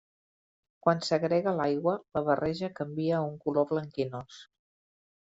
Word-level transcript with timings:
Quan 0.85 1.01
s'agrega 1.07 1.53
l'aigua, 1.59 1.93
la 2.19 2.23
barreja 2.29 2.71
canvia 2.79 3.15
a 3.19 3.29
un 3.29 3.37
color 3.45 3.69
blanquinós. 3.73 4.41